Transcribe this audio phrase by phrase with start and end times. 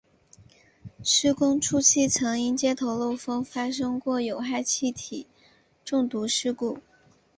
[1.03, 5.27] 施工初期曾因接头漏风发生过有害气体
[5.85, 6.79] 中毒事故。